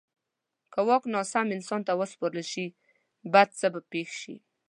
که 0.73 0.79
واک 0.87 1.03
ناسم 1.13 1.47
انسان 1.55 1.81
ته 1.87 1.93
وسپارل 1.99 2.39
شي، 2.51 2.65
بد 3.33 3.49
څه 3.59 3.67
به 3.73 3.81
پېښ 3.91 4.09
شي. 4.21 4.35